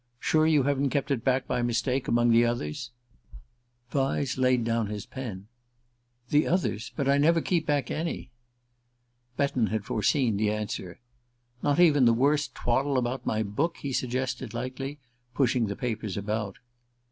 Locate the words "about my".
12.97-13.43